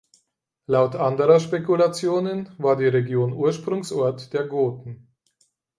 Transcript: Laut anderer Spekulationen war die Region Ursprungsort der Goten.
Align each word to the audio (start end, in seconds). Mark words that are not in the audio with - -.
Laut 0.67 0.95
anderer 0.95 1.39
Spekulationen 1.39 2.49
war 2.57 2.75
die 2.75 2.87
Region 2.87 3.33
Ursprungsort 3.33 4.33
der 4.33 4.47
Goten. 4.47 5.13